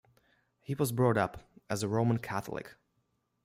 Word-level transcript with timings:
He 0.63 0.73
was 0.73 0.91
brought 0.91 1.15
up 1.15 1.43
as 1.69 1.83
a 1.83 1.87
Roman 1.87 2.17
Catholic. 2.17 2.73